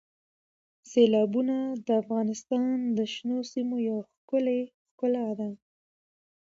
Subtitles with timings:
[0.91, 5.49] سیلابونه د افغانستان د شنو سیمو یوه ښکلې ښکلا ده.